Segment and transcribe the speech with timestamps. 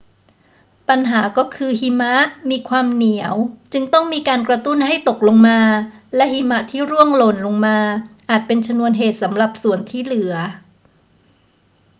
[0.89, 2.13] ปัญหาก็คือหิมะ
[2.49, 3.35] มีความเหนียว
[3.73, 5.59] จึงต้องมีการกระตุ้นให้ตกลงมา
[6.15, 7.77] และหิมะที่ร่วงหล่นลงมา
[8.29, 10.33] อาจเป็นชนวนเหตุสำหรับส่วนที่เหลือ